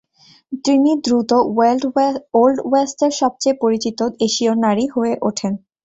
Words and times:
তিনি 0.65 0.91
দ্রুত 1.05 1.31
ওল্ড 2.35 2.59
ওয়েস্টের 2.65 3.11
সবচেয়ে 3.21 3.59
পরিচিত 3.63 3.99
এশীয় 4.27 4.53
নারী 4.65 4.85
হয়ে 4.95 5.13
ওঠেন। 5.21 5.53